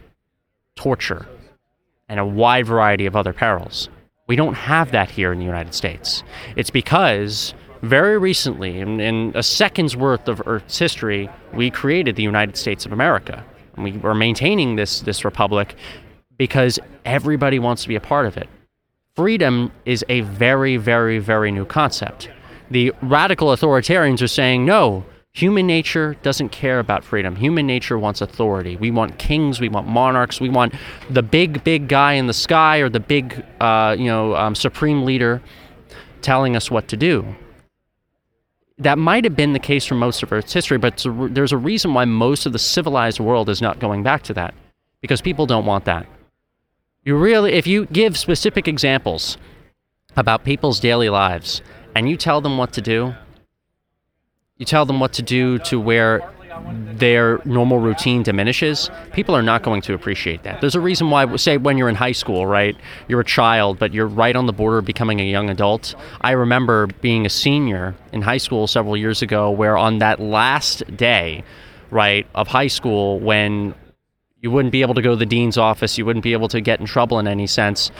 torture, 0.75 1.25
and 2.09 2.19
a 2.19 2.25
wide 2.25 2.65
variety 2.65 3.05
of 3.05 3.15
other 3.15 3.33
perils. 3.33 3.87
We 4.27 4.35
don't 4.35 4.55
have 4.55 4.91
that 4.91 5.09
here 5.09 5.31
in 5.31 5.39
the 5.39 5.45
United 5.45 5.73
States. 5.73 6.23
It's 6.55 6.69
because 6.69 7.53
very 7.81 8.17
recently, 8.17 8.79
in, 8.79 8.99
in, 8.99 9.31
a 9.35 9.43
second's 9.43 9.95
worth 9.95 10.27
of 10.27 10.41
Earth's 10.45 10.77
history, 10.77 11.29
we 11.53 11.71
created 11.71 12.15
the 12.15 12.23
United 12.23 12.57
States 12.57 12.85
of 12.85 12.91
America. 12.91 13.43
And 13.75 13.83
we 13.83 13.99
are 14.03 14.13
maintaining 14.13 14.75
this, 14.75 15.01
this 15.01 15.23
republic 15.23 15.75
because 16.37 16.79
everybody 17.05 17.59
wants 17.59 17.83
to 17.83 17.87
be 17.87 17.95
a 17.95 18.01
part 18.01 18.25
of 18.25 18.37
it. 18.37 18.49
Freedom 19.15 19.71
is 19.85 20.03
a 20.09 20.21
very, 20.21 20.77
very, 20.77 21.19
very 21.19 21.51
new 21.51 21.65
concept. 21.65 22.29
The 22.71 22.93
radical 23.01 23.49
authoritarians 23.49 24.21
are 24.21 24.27
saying, 24.27 24.65
no, 24.65 25.03
Human 25.33 25.67
nature 25.67 26.15
doesn't 26.23 26.49
care 26.49 26.79
about 26.79 27.03
freedom. 27.03 27.35
Human 27.35 27.67
nature 27.67 27.97
wants 27.99 28.19
authority. 28.19 28.75
We 28.75 28.91
want 28.91 29.19
kings. 29.19 29.61
We 29.61 29.69
want 29.69 29.87
monarchs. 29.87 30.41
We 30.41 30.49
want 30.49 30.73
the 31.09 31.21
big, 31.21 31.63
big 31.63 31.87
guy 31.87 32.13
in 32.13 32.27
the 32.27 32.33
sky 32.33 32.79
or 32.79 32.89
the 32.89 32.99
big, 32.99 33.45
uh, 33.61 33.95
you 33.97 34.05
know, 34.05 34.35
um, 34.35 34.55
supreme 34.55 35.05
leader 35.05 35.41
telling 36.21 36.55
us 36.55 36.71
what 36.71 36.87
to 36.89 36.97
do. 36.97 37.35
That 38.79 38.97
might 38.97 39.23
have 39.23 39.35
been 39.35 39.53
the 39.53 39.59
case 39.59 39.85
for 39.85 39.95
most 39.95 40.23
of 40.23 40.31
Earth's 40.31 40.53
history, 40.53 40.77
but 40.77 41.05
there's 41.05 41.51
a 41.51 41.57
reason 41.57 41.93
why 41.93 42.05
most 42.05 42.45
of 42.45 42.53
the 42.53 42.59
civilized 42.59 43.19
world 43.19 43.49
is 43.49 43.61
not 43.61 43.79
going 43.79 44.03
back 44.03 44.23
to 44.23 44.33
that, 44.33 44.53
because 45.01 45.21
people 45.21 45.45
don't 45.45 45.65
want 45.65 45.85
that. 45.85 46.07
You 47.03 47.17
really, 47.17 47.53
if 47.53 47.67
you 47.67 47.85
give 47.87 48.17
specific 48.17 48.67
examples 48.67 49.37
about 50.15 50.43
people's 50.43 50.79
daily 50.79 51.09
lives 51.09 51.61
and 51.93 52.09
you 52.09 52.17
tell 52.17 52.41
them 52.41 52.57
what 52.57 52.73
to 52.73 52.81
do, 52.81 53.13
you 54.59 54.65
tell 54.65 54.85
them 54.85 54.99
what 54.99 55.13
to 55.13 55.23
do 55.23 55.57
to 55.59 55.79
where 55.79 56.21
their 56.91 57.39
normal 57.45 57.79
routine 57.79 58.21
diminishes, 58.21 58.91
people 59.13 59.33
are 59.33 59.41
not 59.41 59.63
going 59.63 59.81
to 59.81 59.93
appreciate 59.93 60.43
that. 60.43 60.59
There's 60.59 60.75
a 60.75 60.81
reason 60.81 61.09
why, 61.09 61.33
say, 61.37 61.55
when 61.55 61.77
you're 61.77 61.87
in 61.87 61.95
high 61.95 62.11
school, 62.11 62.45
right? 62.45 62.75
You're 63.07 63.21
a 63.21 63.25
child, 63.25 63.79
but 63.79 63.93
you're 63.93 64.07
right 64.07 64.35
on 64.35 64.45
the 64.45 64.51
border 64.51 64.79
of 64.79 64.85
becoming 64.85 65.21
a 65.21 65.23
young 65.23 65.49
adult. 65.49 65.95
I 66.19 66.31
remember 66.31 66.87
being 66.87 67.25
a 67.25 67.29
senior 67.29 67.95
in 68.11 68.21
high 68.21 68.37
school 68.37 68.67
several 68.67 68.97
years 68.97 69.21
ago, 69.21 69.49
where 69.49 69.77
on 69.77 69.99
that 69.99 70.19
last 70.19 70.83
day, 70.97 71.45
right, 71.89 72.27
of 72.35 72.49
high 72.49 72.67
school, 72.67 73.21
when 73.21 73.73
you 74.41 74.51
wouldn't 74.51 74.73
be 74.73 74.81
able 74.81 74.95
to 74.95 75.01
go 75.01 75.11
to 75.11 75.15
the 75.15 75.25
dean's 75.25 75.57
office, 75.57 75.97
you 75.97 76.05
wouldn't 76.05 76.23
be 76.23 76.33
able 76.33 76.49
to 76.49 76.59
get 76.59 76.81
in 76.81 76.85
trouble 76.85 77.17
in 77.19 77.27
any 77.27 77.47
sense 77.47 77.91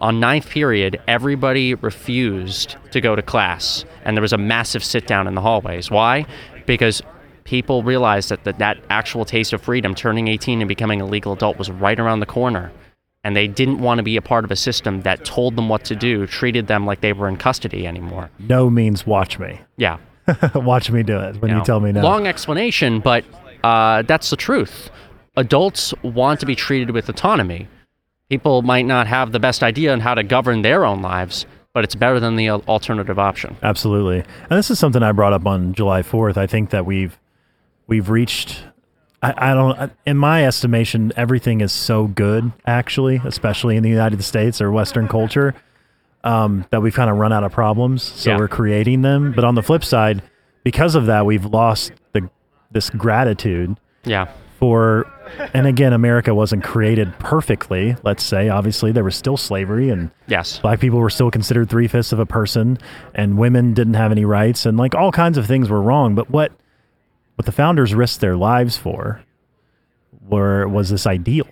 on 0.00 0.18
ninth 0.20 0.48
period, 0.48 1.00
everybody 1.06 1.74
refused 1.74 2.76
to 2.92 3.00
go 3.00 3.14
to 3.14 3.22
class, 3.22 3.84
and 4.04 4.16
there 4.16 4.22
was 4.22 4.32
a 4.32 4.38
massive 4.38 4.82
sit 4.82 5.06
down 5.06 5.26
in 5.26 5.34
the 5.34 5.40
hallways. 5.40 5.90
Why? 5.90 6.26
Because 6.66 7.02
people 7.44 7.82
realized 7.82 8.30
that, 8.30 8.44
that 8.44 8.58
that 8.58 8.78
actual 8.90 9.24
taste 9.24 9.52
of 9.52 9.60
freedom, 9.60 9.94
turning 9.94 10.28
18 10.28 10.60
and 10.60 10.68
becoming 10.68 11.00
a 11.00 11.06
legal 11.06 11.32
adult, 11.32 11.58
was 11.58 11.70
right 11.70 11.98
around 11.98 12.20
the 12.20 12.26
corner. 12.26 12.72
And 13.22 13.36
they 13.36 13.48
didn't 13.48 13.80
want 13.80 13.98
to 13.98 14.02
be 14.02 14.16
a 14.16 14.22
part 14.22 14.44
of 14.44 14.50
a 14.50 14.56
system 14.56 15.02
that 15.02 15.26
told 15.26 15.56
them 15.56 15.68
what 15.68 15.84
to 15.84 15.96
do, 15.96 16.26
treated 16.26 16.68
them 16.68 16.86
like 16.86 17.02
they 17.02 17.12
were 17.12 17.28
in 17.28 17.36
custody 17.36 17.86
anymore. 17.86 18.30
No 18.38 18.70
means 18.70 19.06
watch 19.06 19.38
me. 19.38 19.60
Yeah. 19.76 19.98
watch 20.54 20.90
me 20.90 21.02
do 21.02 21.18
it 21.18 21.42
when 21.42 21.50
you, 21.50 21.58
know, 21.58 21.64
tell 21.64 21.80
me 21.80 21.92
no. 21.92 22.00
Long 22.00 22.26
explanation, 22.26 23.00
but 23.00 23.24
uh, 23.62 24.02
that's 24.02 24.30
the 24.30 24.36
truth. 24.36 24.90
Adults 25.36 25.92
want 26.02 26.40
to 26.40 26.46
be 26.46 26.54
treated 26.54 26.92
with 26.92 27.08
autonomy. 27.10 27.68
People 28.30 28.62
might 28.62 28.86
not 28.86 29.06
have 29.08 29.32
the 29.32 29.40
best 29.40 29.62
idea 29.62 29.92
on 29.92 30.00
how 30.00 30.14
to 30.14 30.22
govern 30.22 30.62
their 30.62 30.84
own 30.86 31.02
lives, 31.02 31.46
but 31.74 31.84
it's 31.84 31.94
better 31.96 32.18
than 32.20 32.36
the 32.36 32.48
alternative 32.48 33.18
option. 33.18 33.56
Absolutely. 33.62 34.18
And 34.48 34.56
this 34.58 34.70
is 34.70 34.78
something 34.78 35.02
I 35.02 35.12
brought 35.12 35.32
up 35.32 35.46
on 35.46 35.74
July 35.74 36.02
4th. 36.02 36.36
I 36.36 36.46
think 36.46 36.70
that 36.70 36.86
we've 36.86 37.18
we've 37.88 38.08
reached 38.08 38.62
I, 39.22 39.50
I 39.50 39.54
don't 39.54 39.92
in 40.06 40.16
my 40.16 40.46
estimation 40.46 41.12
everything 41.16 41.60
is 41.60 41.72
so 41.72 42.06
good 42.06 42.52
actually, 42.66 43.20
especially 43.24 43.76
in 43.76 43.82
the 43.82 43.90
United 43.90 44.22
States 44.22 44.60
or 44.60 44.70
western 44.70 45.08
culture 45.08 45.54
um, 46.22 46.64
that 46.70 46.82
we've 46.82 46.94
kind 46.94 47.10
of 47.10 47.16
run 47.16 47.32
out 47.32 47.42
of 47.44 47.50
problems, 47.52 48.02
so 48.02 48.30
Yeah. 48.30 48.36
we're 48.38 48.48
creating 48.48 49.02
them. 49.02 49.32
But 49.32 49.42
on 49.44 49.54
the 49.56 49.62
flip 49.62 49.82
side, 49.84 50.22
because 50.64 50.94
of 50.94 51.06
that 51.06 51.26
we've 51.26 51.44
lost 51.46 51.92
the 52.12 52.30
this 52.70 52.90
gratitude 52.90 53.76
Yeah. 54.04 54.28
for 54.60 55.06
and 55.54 55.66
again 55.66 55.92
America 55.92 56.34
wasn't 56.34 56.62
created 56.64 57.12
perfectly, 57.18 57.96
let's 58.02 58.22
say. 58.22 58.48
Obviously 58.48 58.92
there 58.92 59.04
was 59.04 59.16
still 59.16 59.36
slavery 59.36 59.90
and 59.90 60.10
Yes. 60.26 60.58
black 60.58 60.80
people 60.80 60.98
were 60.98 61.10
still 61.10 61.30
considered 61.30 61.68
three 61.68 61.88
fifths 61.88 62.12
of 62.12 62.18
a 62.18 62.26
person, 62.26 62.78
and 63.14 63.38
women 63.38 63.74
didn't 63.74 63.94
have 63.94 64.12
any 64.12 64.24
rights, 64.24 64.66
and 64.66 64.76
like 64.78 64.94
all 64.94 65.12
kinds 65.12 65.38
of 65.38 65.46
things 65.46 65.68
were 65.68 65.82
wrong. 65.82 66.14
But 66.14 66.30
what 66.30 66.52
what 67.36 67.46
the 67.46 67.52
founders 67.52 67.94
risked 67.94 68.20
their 68.20 68.36
lives 68.36 68.76
for 68.76 69.22
were 70.28 70.68
was 70.68 70.90
this 70.90 71.06
ideal. 71.06 71.46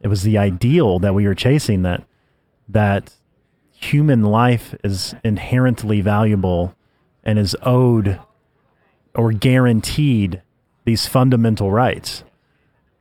It 0.00 0.08
was 0.08 0.22
the 0.22 0.38
ideal 0.38 0.98
that 1.00 1.14
we 1.14 1.26
were 1.26 1.34
chasing 1.34 1.82
that 1.82 2.04
that 2.68 3.14
human 3.72 4.22
life 4.22 4.74
is 4.82 5.14
inherently 5.22 6.00
valuable 6.00 6.74
and 7.22 7.38
is 7.38 7.54
owed 7.62 8.18
or 9.14 9.32
guaranteed 9.32 10.42
these 10.84 11.06
fundamental 11.06 11.70
rights 11.70 12.24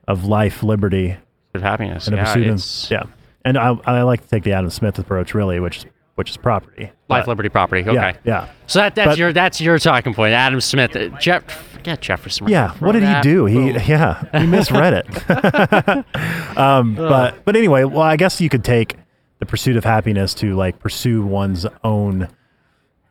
of 0.08 0.26
life, 0.26 0.64
liberty, 0.64 1.18
With 1.54 1.62
happiness. 1.64 2.08
and 2.08 2.16
yeah, 2.16 2.26
pursuit 2.34 2.48
of 2.48 2.92
yeah. 2.92 3.04
And 3.44 3.58
I, 3.58 3.76
I 3.86 4.02
like 4.04 4.22
to 4.22 4.28
take 4.28 4.44
the 4.44 4.54
Adam 4.54 4.70
Smith 4.70 4.98
approach 5.00 5.34
really, 5.34 5.60
which 5.60 5.78
is 5.78 5.86
which 6.16 6.30
is 6.30 6.38
property. 6.38 6.84
life, 7.10 7.26
But- 7.26 7.28
liberty, 7.28 7.50
property. 7.50 7.82
Okay. 7.82 7.94
Yeah, 7.94 8.14
yeah, 8.24 8.48
So 8.68 8.80
that, 8.80 8.96
that's 8.96 9.10
But- 9.10 9.18
your 9.18 9.34
that's 9.34 9.60
your 9.62 9.78
talking 9.80 10.14
point. 10.14 10.34
Adam 10.34 10.62
Smith. 10.62 10.96
Uh, 10.96 11.10
Jeff, 11.20 11.44
forget 11.74 12.00
Jefferson. 12.02 12.48
yeah. 12.48 12.72
What 12.80 12.94
did 12.94 13.04
he 13.04 13.22
do? 13.22 13.46
He 13.46 13.56
boom. 13.74 13.82
yeah, 13.86 14.24
he 14.40 14.48
misread 14.48 14.94
it. 15.06 16.08
um, 16.58 16.96
but 16.96 17.44
but 17.46 17.56
anyway, 17.56 17.84
well, 17.84 18.02
I 18.02 18.16
guess 18.16 18.40
you 18.42 18.50
could 18.50 18.64
take 18.64 18.96
the 19.40 19.46
pursuit 19.46 19.76
of 19.76 19.84
happiness 19.84 20.34
to 20.36 20.56
like 20.56 20.80
pursue 20.80 21.22
one's 21.26 21.66
own 21.84 22.30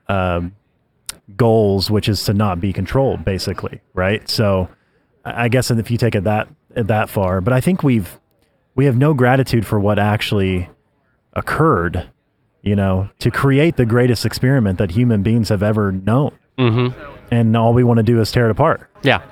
um, 0.08 0.54
goals, 1.36 1.90
which 1.90 2.08
is 2.08 2.24
to 2.24 2.32
not 2.34 2.60
be 2.60 2.72
controlled, 2.72 3.24
basically, 3.24 3.80
right? 3.92 4.28
So 4.28 4.68
I 5.24 5.44
I 5.44 5.48
guess 5.48 5.70
if 5.70 5.90
you 5.90 5.98
take 5.98 6.14
it 6.14 6.24
that 6.24 6.48
that 6.74 7.08
far, 7.08 7.40
but 7.40 7.52
I 7.52 7.60
think 7.60 7.82
we've 7.82 8.18
we 8.74 8.86
have 8.86 8.96
no 8.96 9.14
gratitude 9.14 9.66
for 9.66 9.78
what 9.78 9.98
actually 9.98 10.68
occurred, 11.34 12.08
you 12.62 12.74
know, 12.74 13.08
to 13.20 13.30
create 13.30 13.76
the 13.76 13.86
greatest 13.86 14.26
experiment 14.26 14.78
that 14.78 14.92
human 14.92 15.22
beings 15.22 15.48
have 15.48 15.62
ever 15.62 15.92
known. 15.92 16.36
Mm-hmm. 16.58 17.00
And 17.30 17.56
all 17.56 17.72
we 17.72 17.84
want 17.84 17.98
to 17.98 18.02
do 18.02 18.20
is 18.20 18.30
tear 18.30 18.46
it 18.46 18.50
apart. 18.50 18.88
Yeah. 19.02 19.22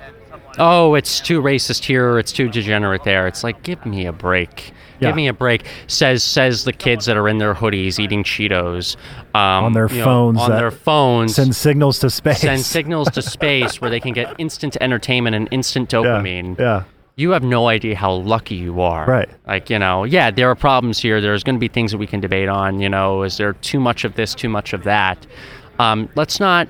Oh, 0.59 0.93
it's 0.93 1.19
too 1.19 1.41
racist 1.41 1.83
here. 1.83 2.19
It's 2.19 2.31
too 2.31 2.47
degenerate 2.47 3.03
there. 3.03 3.27
It's 3.27 3.43
like, 3.43 3.63
give 3.63 3.85
me 3.85 4.05
a 4.05 4.11
break. 4.11 4.71
Yeah. 4.99 5.09
Give 5.09 5.15
me 5.15 5.27
a 5.27 5.33
break. 5.33 5.65
Says 5.87 6.23
says 6.23 6.63
the 6.63 6.73
kids 6.73 7.05
that 7.07 7.17
are 7.17 7.27
in 7.27 7.39
their 7.39 7.55
hoodies 7.55 7.99
eating 7.99 8.23
Cheetos 8.23 8.95
um, 9.33 9.65
On 9.65 9.73
their 9.73 9.89
you 9.89 9.97
know, 9.97 10.05
phones 10.05 10.39
on 10.39 10.51
their 10.51 10.71
phones. 10.71 11.35
Send 11.35 11.55
signals 11.55 11.99
to 11.99 12.09
space. 12.09 12.39
send 12.41 12.61
signals 12.61 13.09
to 13.11 13.21
space 13.21 13.81
where 13.81 13.89
they 13.89 13.99
can 13.99 14.13
get 14.13 14.35
instant 14.39 14.77
entertainment 14.79 15.35
and 15.35 15.49
instant 15.51 15.89
dopamine. 15.89 16.57
Yeah. 16.59 16.83
You 17.15 17.31
have 17.31 17.43
no 17.43 17.67
idea 17.67 17.95
how 17.95 18.13
lucky 18.13 18.55
you 18.55 18.81
are. 18.81 19.05
Right. 19.05 19.29
Like, 19.45 19.69
you 19.69 19.77
know, 19.77 20.03
yeah, 20.03 20.31
there 20.31 20.49
are 20.49 20.55
problems 20.55 20.99
here. 20.99 21.21
There's 21.21 21.43
going 21.43 21.55
to 21.55 21.59
be 21.59 21.67
things 21.67 21.91
that 21.91 21.99
we 21.99 22.07
can 22.07 22.19
debate 22.19 22.49
on. 22.49 22.79
You 22.79 22.89
know, 22.89 23.21
is 23.23 23.37
there 23.37 23.53
too 23.53 23.79
much 23.79 24.03
of 24.03 24.15
this, 24.15 24.33
too 24.33 24.49
much 24.49 24.73
of 24.73 24.83
that? 24.83 25.25
Um, 25.77 26.09
let's 26.15 26.39
not 26.39 26.67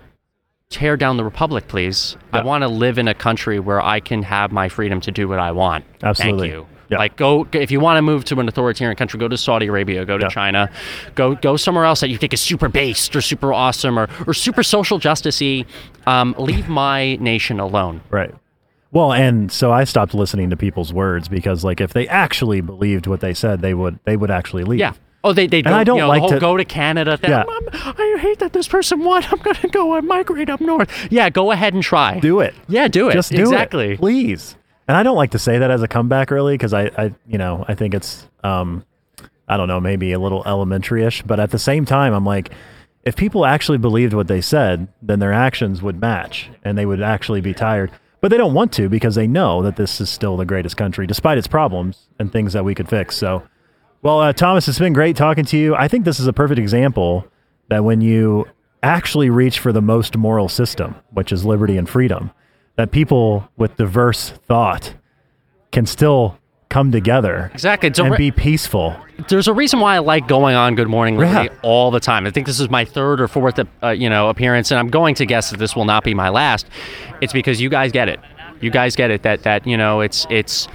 tear 0.70 0.98
down 0.98 1.18
the 1.18 1.24
republic, 1.24 1.68
please. 1.68 2.18
I 2.34 2.44
want 2.44 2.64
to 2.64 2.68
live 2.68 2.98
in 2.98 3.08
a 3.08 3.14
country 3.14 3.60
where 3.60 3.82
I 3.82 4.00
can 4.00 4.24
have 4.24 4.52
my 4.52 4.68
freedom 4.68 5.00
to 5.02 5.12
do 5.12 5.28
what 5.30 5.40
I 5.40 5.52
want. 5.52 5.86
Absolutely. 6.02 6.50
Thank 6.50 6.62
you. 6.62 6.68
Yeah. 6.90 6.98
Like 6.98 7.16
go 7.16 7.48
if 7.54 7.72
you 7.72 7.80
want 7.80 7.98
to 7.98 8.02
move 8.02 8.26
to 8.26 8.40
an 8.40 8.48
authoritarian 8.48 8.96
country, 8.98 9.20
go 9.20 9.28
to 9.28 9.38
Saudi 9.38 9.68
Arabia, 9.68 10.06
go 10.06 10.18
to 10.18 10.26
Yeah. 10.26 10.30
China, 10.30 10.70
go 11.16 11.36
go 11.36 11.56
somewhere 11.56 11.86
else 11.86 12.02
that 12.02 12.10
you 12.10 12.18
think 12.18 12.34
is 12.34 12.42
super 12.42 12.68
based 12.68 13.16
or 13.16 13.22
super 13.22 13.54
awesome 13.54 13.98
or, 13.98 14.10
or 14.28 14.34
super 14.34 14.64
social 14.64 15.00
justicey. 15.00 15.66
Um, 16.06 16.36
leave 16.38 16.68
my 16.68 17.16
nation 17.16 17.60
alone. 17.60 18.02
Right. 18.10 18.34
Well, 18.94 19.12
and 19.12 19.52
so 19.52 19.72
I 19.72 19.84
stopped 19.86 20.14
listening 20.14 20.52
to 20.52 20.56
people's 20.58 20.94
words 20.94 21.28
because, 21.28 21.64
like, 21.64 21.82
if 21.82 21.94
they 21.94 22.08
actually 22.08 22.62
believed 22.62 23.08
what 23.08 23.22
they 23.22 23.34
said, 23.34 23.62
they 23.62 23.74
would 23.74 24.00
they 24.06 24.16
would 24.16 24.30
actually 24.32 24.64
leave. 24.64 24.80
Yeah. 24.80 24.94
Oh, 25.24 25.34
they 25.34 25.48
they 25.48 25.62
go, 25.62 25.74
I 25.74 25.84
don't 25.84 25.96
you 25.98 26.02
know, 26.04 26.08
like 26.10 26.28
to- 26.28 26.40
go 26.40 26.58
to 26.58 26.64
Canada 26.66 27.18
thing. 27.18 27.32
Yeah. 27.32 27.42
"Um, 27.42 27.70
I 27.74 28.18
hate 28.20 28.40
that 28.40 28.54
this 28.54 28.68
person 28.68 29.04
won. 29.04 29.24
I'm 29.32 29.40
gonna 29.40 29.68
go 29.72 29.96
and 29.96 30.08
migrate 30.08 30.50
up 30.50 30.62
north. 30.62 30.92
Yeah, 31.12 31.30
go 31.30 31.52
ahead 31.52 31.74
and 31.74 31.82
try. 31.82 32.20
Do 32.20 32.40
it. 32.40 32.54
Yeah, 32.68 32.88
do 32.88 33.10
it. 33.10 33.14
Just 33.14 33.32
do 33.32 33.42
exactly. 33.42 33.94
it, 33.94 34.00
please. 34.00 34.56
And 34.88 34.96
I 34.98 35.02
don't 35.02 35.16
like 35.16 35.32
to 35.32 35.40
say 35.40 35.58
that 35.60 35.72
as 35.72 35.82
a 35.82 35.88
comeback, 35.88 36.30
really, 36.30 36.56
because 36.56 36.74
I, 36.74 36.92
I, 36.98 37.16
you 37.26 37.38
know, 37.38 37.64
I 37.70 37.74
think 37.74 37.94
it's, 37.94 38.28
um, 38.44 38.84
I 39.48 39.56
don't 39.56 39.70
know, 39.70 39.80
maybe 39.80 40.12
a 40.12 40.20
little 40.20 40.44
elementary-ish. 40.46 41.22
But 41.22 41.40
at 41.40 41.52
the 41.52 41.58
same 41.58 41.86
time, 41.86 42.14
I'm 42.14 42.26
like, 42.26 42.52
if 43.04 43.16
people 43.16 43.46
actually 43.46 43.78
believed 43.78 44.14
what 44.14 44.28
they 44.28 44.42
said, 44.42 44.90
then 45.02 45.20
their 45.20 45.32
actions 45.32 45.82
would 45.82 46.02
match, 46.02 46.50
and 46.64 46.78
they 46.78 46.86
would 46.86 47.02
actually 47.02 47.40
be 47.40 47.54
tired. 47.54 47.92
But 48.24 48.30
they 48.30 48.38
don't 48.38 48.54
want 48.54 48.72
to 48.76 48.88
because 48.88 49.16
they 49.16 49.28
know 49.28 49.62
that 49.64 49.76
this 49.76 50.00
is 50.00 50.10
still 50.10 50.38
the 50.38 50.46
greatest 50.46 50.78
country, 50.78 51.06
despite 51.06 51.38
its 51.38 51.46
problems 51.46 52.08
and 52.18 52.32
things 52.32 52.54
that 52.54 52.64
we 52.64 52.74
could 52.74 52.88
fix. 52.88 53.18
So, 53.18 53.44
well, 54.02 54.22
uh, 54.22 54.32
Thomas, 54.32 54.66
it's 54.70 54.80
been 54.80 54.94
great 54.94 55.18
talking 55.18 55.44
to 55.44 55.58
you. 55.58 55.76
I 55.76 55.90
think 55.90 56.06
this 56.06 56.22
is 56.22 56.28
a 56.28 56.32
perfect 56.32 56.58
example 56.58 57.28
that 57.68 57.84
when 57.84 58.00
you 58.00 58.46
actually 58.82 59.30
reach 59.30 59.60
for 59.60 59.74
the 59.74 59.82
most 59.82 60.16
moral 60.16 60.48
system, 60.48 60.96
which 61.12 61.34
is 61.34 61.44
liberty 61.44 61.78
and 61.78 61.90
freedom, 61.90 62.32
that 62.78 62.92
people 62.92 63.50
with 63.58 63.76
diverse 63.76 64.30
thought 64.30 64.94
can 65.74 65.86
still 65.86 66.38
come 66.74 66.92
together 66.92 67.50
Exactly. 67.54 67.88
It's 67.90 68.00
and 68.00 68.12
re- 68.12 68.18
be 68.18 68.32
peaceful. 68.32 68.96
there's 69.30 69.48
a 69.48 69.54
reason 69.54 69.80
why 69.80 69.96
I 69.96 70.00
like 70.00 70.28
going 70.28 70.56
on 70.56 70.76
Good 70.76 70.88
Morning 70.90 71.18
Liberty 71.18 71.50
Yeah. 71.54 71.60
all 71.62 71.92
the 71.92 72.00
time. 72.00 72.26
I 72.26 72.32
think 72.32 72.48
this 72.48 72.60
is 72.60 72.70
my 72.70 72.84
third 72.84 73.22
or 73.22 73.28
fourth, 73.28 73.60
uh, 73.84 73.90
you 73.90 74.10
know, 74.10 74.30
appearance, 74.30 74.72
and 74.72 74.80
I'm 74.80 74.90
going 74.90 75.16
to 75.16 75.26
guess 75.26 75.52
that 75.52 75.58
this 75.58 75.76
will 75.76 75.86
not 75.86 76.04
be 76.04 76.14
my 76.14 76.30
last. 76.30 76.66
It's 77.22 77.32
because 77.34 77.62
you 77.62 77.70
guys 77.70 77.92
get 77.92 78.10
it. 78.10 78.20
You 78.60 78.72
guys 78.72 78.96
get 78.96 79.12
it. 79.12 79.22
That 79.24 79.44
that 79.44 79.68
you 79.68 79.78
know, 79.78 80.02
it's 80.02 80.26
it's 80.30 80.68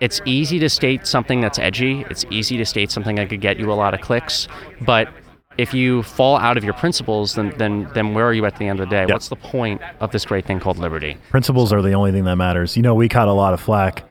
it's 0.00 0.20
easy 0.26 0.58
to 0.58 0.68
state 0.68 1.06
something 1.06 1.40
that's 1.40 1.58
edgy. 1.58 2.04
It's 2.10 2.24
easy 2.30 2.56
to 2.58 2.66
state 2.66 2.90
something 2.90 3.16
that 3.16 3.28
could 3.30 3.40
get 3.40 3.58
you 3.58 3.72
a 3.72 3.74
lot 3.74 3.94
of 3.94 4.00
clicks, 4.02 4.48
but 4.82 5.08
if 5.56 5.72
you 5.72 6.02
fall 6.02 6.36
out 6.36 6.58
of 6.58 6.64
your 6.64 6.74
principles, 6.74 7.34
then 7.34 7.54
then 7.56 7.88
then 7.94 8.12
where 8.12 8.26
are 8.26 8.34
you 8.34 8.44
at 8.44 8.56
the 8.58 8.66
end 8.68 8.78
of 8.80 8.90
the 8.90 8.94
day? 8.94 9.04
Yeah. 9.08 9.14
What's 9.14 9.28
the 9.28 9.36
point 9.36 9.80
of 10.00 10.10
this 10.10 10.26
great 10.26 10.44
thing 10.44 10.60
called 10.60 10.76
liberty? 10.76 11.16
Principles 11.30 11.72
are 11.72 11.80
the 11.80 11.92
only 11.94 12.12
thing 12.12 12.24
that 12.24 12.36
matters. 12.36 12.76
You 12.76 12.82
know, 12.82 12.94
we 12.94 13.08
caught 13.08 13.28
a 13.28 13.32
lot 13.32 13.54
of 13.54 13.60
flack 13.60 14.02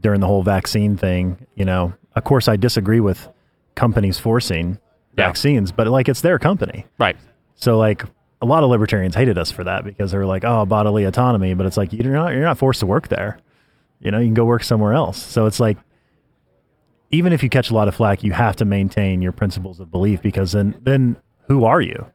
during 0.00 0.20
the 0.20 0.26
whole 0.26 0.42
vaccine 0.42 0.96
thing. 0.96 1.46
You 1.54 1.64
know, 1.64 1.92
of 2.14 2.24
course, 2.24 2.48
I 2.48 2.56
disagree 2.56 3.00
with 3.00 3.28
companies 3.74 4.18
forcing 4.18 4.78
Yeah. 5.16 5.26
vaccines, 5.26 5.72
but 5.72 5.86
like 5.88 6.08
it's 6.08 6.20
their 6.20 6.38
company. 6.38 6.86
Right. 6.98 7.16
So 7.54 7.78
like 7.78 8.04
a 8.42 8.46
lot 8.46 8.62
of 8.62 8.70
libertarians 8.70 9.14
hated 9.14 9.38
us 9.38 9.50
for 9.50 9.64
that 9.64 9.84
because 9.84 10.12
they 10.12 10.18
were 10.18 10.26
like, 10.26 10.44
"Oh, 10.44 10.66
bodily 10.66 11.04
autonomy," 11.04 11.54
but 11.54 11.64
it's 11.66 11.76
like 11.76 11.92
you're 11.92 12.12
not 12.12 12.32
you're 12.32 12.42
not 12.42 12.58
forced 12.58 12.80
to 12.80 12.86
work 12.86 13.08
there. 13.08 13.38
You 14.00 14.10
know, 14.10 14.18
you 14.18 14.26
can 14.26 14.34
go 14.34 14.44
work 14.44 14.62
somewhere 14.62 14.92
else. 14.92 15.16
So 15.22 15.46
it's 15.46 15.58
like 15.60 15.78
even 17.10 17.32
if 17.32 17.42
you 17.42 17.48
catch 17.48 17.70
a 17.70 17.74
lot 17.74 17.88
of 17.88 17.94
flack, 17.94 18.22
you 18.24 18.32
have 18.32 18.56
to 18.56 18.64
maintain 18.64 19.22
your 19.22 19.32
principles 19.32 19.80
of 19.80 19.90
belief 19.90 20.20
because 20.20 20.52
then 20.52 20.74
then 20.82 21.16
who 21.48 21.64
are 21.64 21.80
you? 21.80 22.06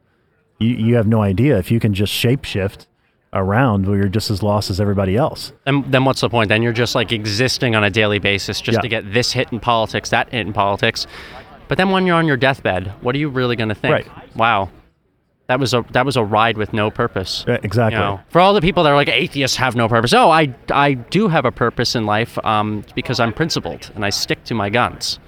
You 0.59 0.69
you 0.69 0.95
have 0.95 1.07
no 1.07 1.21
idea 1.21 1.57
if 1.57 1.71
you 1.71 1.79
can 1.79 1.93
just 1.93 2.13
shapeshift 2.13 2.85
around 3.33 3.87
where 3.87 3.97
you're 3.97 4.09
just 4.09 4.29
as 4.29 4.43
lost 4.43 4.69
as 4.69 4.81
everybody 4.81 5.15
else. 5.15 5.53
And 5.65 5.89
then 5.91 6.03
what's 6.05 6.21
the 6.21 6.29
point? 6.29 6.49
Then 6.49 6.61
you're 6.61 6.73
just 6.73 6.95
like 6.95 7.11
existing 7.11 7.75
on 7.75 7.83
a 7.83 7.89
daily 7.89 8.19
basis 8.19 8.59
just 8.59 8.77
Yeah. 8.77 8.81
to 8.81 8.87
get 8.87 9.13
this 9.13 9.31
hit 9.31 9.51
in 9.51 9.59
politics, 9.59 10.09
that 10.09 10.29
hit 10.31 10.45
in 10.45 10.53
politics. 10.53 11.07
But 11.67 11.77
then 11.77 11.91
when 11.91 12.05
you're 12.05 12.17
on 12.17 12.27
your 12.27 12.37
deathbed, 12.37 12.91
what 13.01 13.15
are 13.15 13.17
you 13.17 13.29
really 13.29 13.55
going 13.55 13.69
to 13.69 13.75
think? 13.75 13.93
Right. 13.93 14.35
Wow, 14.35 14.69
that 15.47 15.59
was 15.59 15.73
a 15.73 15.85
that 15.91 16.05
was 16.05 16.17
a 16.17 16.23
ride 16.23 16.57
with 16.57 16.73
no 16.73 16.91
purpose. 16.91 17.45
Yeah, 17.47 17.57
exactly. 17.63 17.97
You 17.97 18.05
know, 18.05 18.19
for 18.29 18.41
all 18.41 18.53
the 18.53 18.59
people 18.61 18.83
that 18.83 18.89
are 18.89 18.95
like 18.95 19.07
atheists 19.07 19.55
have 19.57 19.75
no 19.75 19.87
purpose. 19.87 20.13
Oh, 20.13 20.29
I 20.29 20.53
I 20.69 20.93
do 20.95 21.29
have 21.29 21.45
a 21.45 21.51
purpose 21.51 21.95
in 21.95 22.05
life 22.05 22.37
um, 22.45 22.83
because 22.95 23.19
I'm 23.21 23.31
principled 23.33 23.89
and 23.95 24.03
I 24.03 24.09
stick 24.09 24.43
to 24.45 24.53
my 24.53 24.69
guns. 24.69 25.19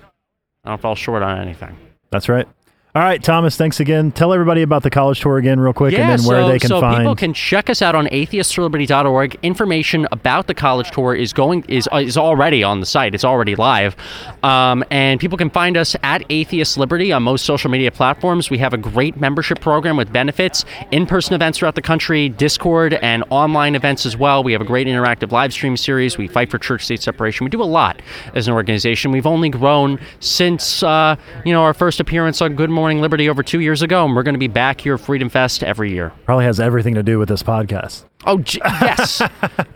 I 0.65 0.69
don't 0.69 0.81
fall 0.81 0.95
short 0.95 1.23
on 1.23 1.39
anything. 1.39 1.77
That's 2.09 2.27
right. 2.29 2.47
All 2.95 3.01
right, 3.01 3.23
Thomas, 3.23 3.57
thanks 3.57 3.79
again. 3.79 4.11
Tell 4.11 4.33
everybody 4.33 4.61
about 4.61 4.83
the 4.83 4.91
college 4.91 5.19
tour 5.19 5.37
again, 5.37 5.59
real 5.59 5.73
quick, 5.73 5.93
Yeah, 5.93 6.11
and 6.11 6.19
then 6.19 6.27
where 6.27 6.43
so, 6.43 6.47
they 6.47 6.59
can 6.59 6.67
so 6.67 6.79
find. 6.79 6.97
So 6.97 6.99
people 6.99 7.15
can 7.15 7.33
check 7.33 7.67
us 7.67 7.81
out 7.81 7.95
on 7.95 8.05
atheistforliberty.org. 8.05 9.39
Information 9.41 10.07
about 10.11 10.45
the 10.45 10.53
college 10.53 10.91
tour 10.91 11.15
is 11.15 11.33
going 11.33 11.65
is 11.67 11.89
is 11.91 12.17
already 12.17 12.63
on 12.63 12.81
the 12.81 12.85
site. 12.85 13.15
It's 13.15 13.23
already 13.23 13.55
live, 13.55 13.95
um, 14.43 14.83
and 14.91 15.19
people 15.19 15.39
can 15.39 15.49
find 15.49 15.75
us 15.75 15.95
at 16.03 16.23
Atheist 16.29 16.77
Liberty 16.77 17.11
on 17.11 17.23
most 17.23 17.45
social 17.45 17.71
media 17.71 17.89
platforms. 17.89 18.51
We 18.51 18.59
have 18.59 18.75
a 18.75 18.77
great 18.77 19.19
membership 19.19 19.59
program 19.59 19.97
with 19.97 20.13
benefits, 20.13 20.63
in-person 20.91 21.33
events 21.33 21.57
throughout 21.57 21.73
the 21.73 21.81
country, 21.81 22.29
Discord, 22.29 22.93
and 22.93 23.23
online 23.31 23.73
events 23.73 24.05
as 24.05 24.15
well. 24.17 24.43
We 24.43 24.51
have 24.51 24.61
a 24.61 24.65
great 24.65 24.85
interactive 24.85 25.31
live 25.31 25.51
stream 25.51 25.77
series. 25.77 26.19
We 26.19 26.27
fight 26.27 26.51
for 26.51 26.59
church-state 26.59 27.01
separation. 27.01 27.43
We 27.43 27.49
do 27.49 27.63
a 27.63 27.65
lot 27.65 28.03
as 28.35 28.47
an 28.47 28.53
organization. 28.53 29.11
We've 29.11 29.25
only 29.25 29.49
grown 29.49 29.99
since 30.19 30.83
uh, 30.83 31.15
you 31.43 31.53
know 31.53 31.63
our 31.63 31.73
first 31.73 31.99
appearance 31.99 32.39
on 32.39 32.53
Good 32.55 32.69
Morning 32.69 32.82
Liberty 32.83 33.29
over 33.29 33.41
two 33.43 33.59
years 33.59 33.81
ago, 33.81 34.05
and 34.05 34.15
we're 34.15 34.23
going 34.23 34.35
to 34.35 34.39
be 34.39 34.47
back 34.47 34.81
here 34.81 34.95
at 34.95 34.99
Freedom 34.99 35.29
Fest 35.29 35.63
every 35.63 35.91
year. 35.91 36.11
Probably 36.25 36.45
has 36.45 36.59
everything 36.59 36.95
to 36.95 37.03
do 37.03 37.19
with 37.19 37.29
this 37.29 37.41
podcast. 37.43 38.03
Oh 38.25 38.41
yes. 38.45 39.21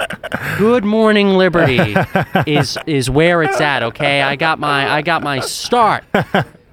Good 0.58 0.86
morning, 0.86 1.30
Liberty 1.30 1.96
is 2.46 2.78
is 2.86 3.10
where 3.10 3.44
it's 3.44 3.60
at. 3.62 3.84
Okay, 3.84 4.22
I 4.22 4.36
got 4.36 4.60
my 4.60 4.90
I 4.90 5.02
got 5.02 5.22
my 5.24 5.40
start. 5.42 6.04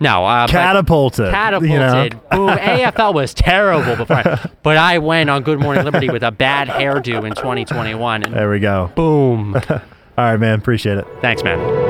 No, 0.00 0.24
uh, 0.26 0.46
Catapulted. 0.48 1.30
catapulted. 1.30 1.70
You 1.70 1.78
know? 1.78 2.08
Boom. 2.30 2.58
AFL 2.58 3.14
was 3.14 3.32
terrible 3.32 3.96
before, 3.96 4.16
I, 4.16 4.50
but 4.62 4.76
I 4.76 4.98
went 4.98 5.30
on 5.30 5.42
Good 5.44 5.60
Morning 5.60 5.84
Liberty 5.84 6.10
with 6.10 6.22
a 6.24 6.32
bad 6.32 6.68
hairdo 6.68 7.24
in 7.24 7.34
2021. 7.34 8.24
And 8.24 8.34
There 8.34 8.50
we 8.50 8.58
go. 8.58 8.90
boom. 8.96 9.54
All 9.70 9.80
right, 10.18 10.36
man. 10.36 10.58
Appreciate 10.58 10.98
it. 10.98 11.06
Thanks, 11.20 11.42
man. 11.42 11.83